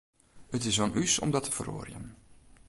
It 0.55 0.63
is 0.69 0.79
oan 0.83 0.95
ús 1.03 1.13
om 1.23 1.29
dat 1.31 1.43
te 1.45 1.53
feroarjen. 1.57 2.05